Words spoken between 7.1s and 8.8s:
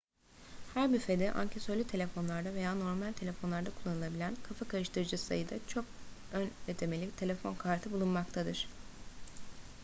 telefon kartı bulunmaktadır